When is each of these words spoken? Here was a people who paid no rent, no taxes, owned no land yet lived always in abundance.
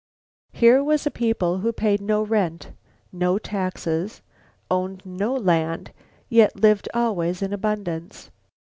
Here 0.51 0.83
was 0.83 1.05
a 1.05 1.11
people 1.11 1.59
who 1.59 1.71
paid 1.71 2.01
no 2.01 2.23
rent, 2.23 2.71
no 3.11 3.37
taxes, 3.37 4.23
owned 4.71 5.03
no 5.05 5.35
land 5.35 5.91
yet 6.27 6.55
lived 6.55 6.89
always 6.91 7.43
in 7.43 7.53
abundance. 7.53 8.31